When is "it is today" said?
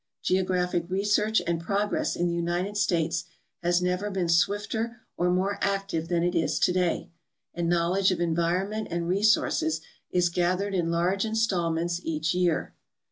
6.23-7.11